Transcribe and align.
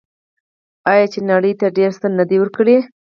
آیا 0.91 1.05
چې 1.13 1.19
نړۍ 1.31 1.53
ته 1.59 1.65
یې 1.67 1.75
ډیر 1.77 1.91
څه 2.01 2.07
نه 2.17 2.23
دي 2.29 2.37
ورکړي؟ 2.39 2.77